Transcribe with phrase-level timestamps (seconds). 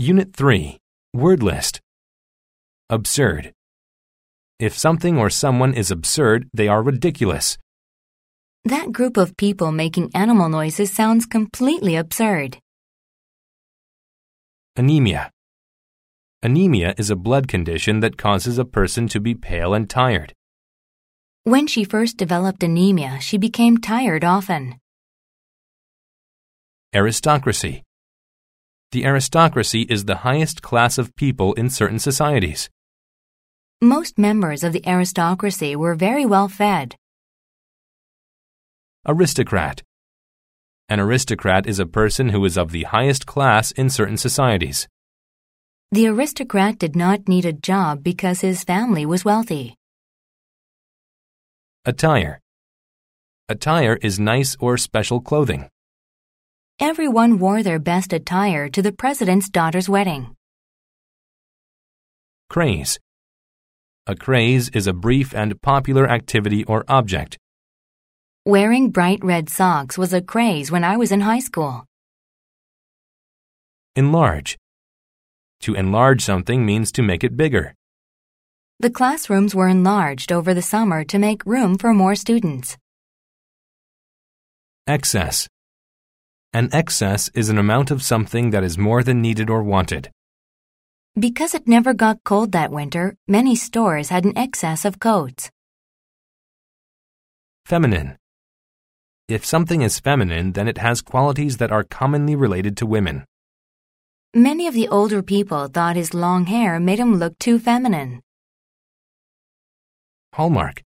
[0.00, 0.78] Unit 3
[1.12, 1.80] Word List
[2.88, 3.52] Absurd.
[4.60, 7.58] If something or someone is absurd, they are ridiculous.
[8.64, 12.58] That group of people making animal noises sounds completely absurd.
[14.76, 15.32] Anemia.
[16.44, 20.32] Anemia is a blood condition that causes a person to be pale and tired.
[21.42, 24.76] When she first developed anemia, she became tired often.
[26.94, 27.82] Aristocracy.
[28.90, 32.70] The aristocracy is the highest class of people in certain societies.
[33.82, 36.96] Most members of the aristocracy were very well fed.
[39.06, 39.82] Aristocrat.
[40.88, 44.88] An aristocrat is a person who is of the highest class in certain societies.
[45.92, 49.74] The aristocrat did not need a job because his family was wealthy.
[51.84, 52.40] Attire.
[53.50, 55.68] Attire is nice or special clothing.
[56.80, 60.36] Everyone wore their best attire to the president's daughter's wedding.
[62.48, 63.00] Craze.
[64.06, 67.36] A craze is a brief and popular activity or object.
[68.46, 71.84] Wearing bright red socks was a craze when I was in high school.
[73.96, 74.56] Enlarge.
[75.62, 77.74] To enlarge something means to make it bigger.
[78.78, 82.76] The classrooms were enlarged over the summer to make room for more students.
[84.86, 85.48] Excess.
[86.54, 90.10] An excess is an amount of something that is more than needed or wanted.
[91.18, 95.50] Because it never got cold that winter, many stores had an excess of coats.
[97.66, 98.16] Feminine.
[99.28, 103.26] If something is feminine, then it has qualities that are commonly related to women.
[104.32, 108.22] Many of the older people thought his long hair made him look too feminine.
[110.32, 110.82] Hallmark.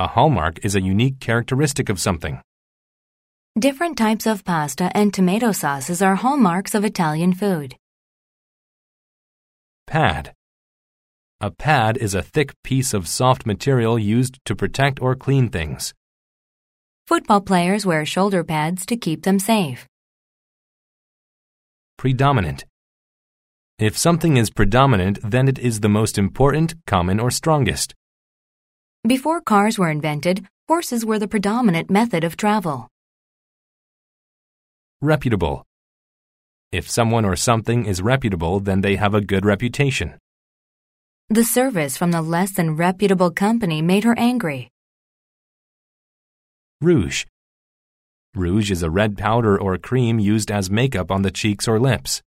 [0.00, 2.40] A hallmark is a unique characteristic of something.
[3.58, 7.74] Different types of pasta and tomato sauces are hallmarks of Italian food.
[9.88, 10.32] Pad.
[11.40, 15.92] A pad is a thick piece of soft material used to protect or clean things.
[17.08, 19.88] Football players wear shoulder pads to keep them safe.
[21.96, 22.64] Predominant.
[23.80, 27.92] If something is predominant, then it is the most important, common, or strongest.
[29.04, 32.88] Before cars were invented, horses were the predominant method of travel.
[35.00, 35.64] Reputable.
[36.72, 40.18] If someone or something is reputable, then they have a good reputation.
[41.28, 44.70] The service from the less than reputable company made her angry.
[46.80, 47.26] Rouge.
[48.34, 52.20] Rouge is a red powder or cream used as makeup on the cheeks or lips.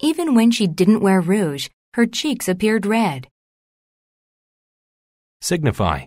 [0.00, 3.28] Even when she didn't wear rouge, her cheeks appeared red.
[5.42, 6.06] Signify.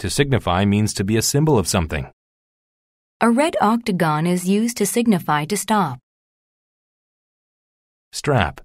[0.00, 2.10] To signify means to be a symbol of something.
[3.24, 6.00] A red octagon is used to signify to stop.
[8.10, 8.60] Strap.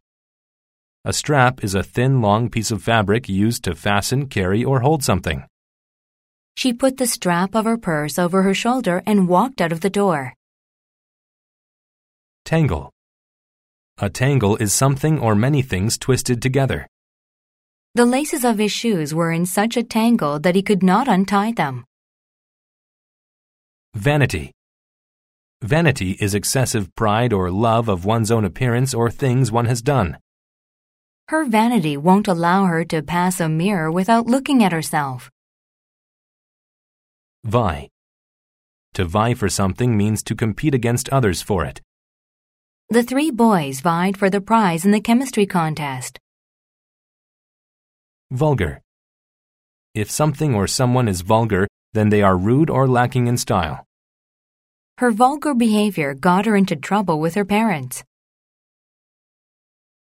[1.05, 5.03] A strap is a thin, long piece of fabric used to fasten, carry, or hold
[5.03, 5.45] something.
[6.55, 9.91] She put the strap of her purse over her shoulder and walked out of the
[9.91, 10.33] door.
[12.43, 12.89] Tangle.
[13.99, 16.87] A tangle is something or many things twisted together.
[17.93, 21.51] The laces of his shoes were in such a tangle that he could not untie
[21.51, 21.85] them.
[23.95, 24.51] Vanity.
[25.61, 30.17] Vanity is excessive pride or love of one's own appearance or things one has done.
[31.29, 35.29] Her vanity won't allow her to pass a mirror without looking at herself.
[37.43, 37.89] Vie.
[38.93, 41.81] To vie for something means to compete against others for it.
[42.89, 46.19] The three boys vied for the prize in the chemistry contest.
[48.31, 48.81] Vulgar.
[49.93, 53.85] If something or someone is vulgar, then they are rude or lacking in style.
[54.97, 58.03] Her vulgar behavior got her into trouble with her parents.